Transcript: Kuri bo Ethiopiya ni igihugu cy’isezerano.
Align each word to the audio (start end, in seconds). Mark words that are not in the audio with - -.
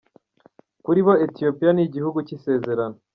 Kuri 0.83 0.99
bo 1.05 1.13
Ethiopiya 1.25 1.71
ni 1.73 1.83
igihugu 1.87 2.17
cy’isezerano. 2.27 2.97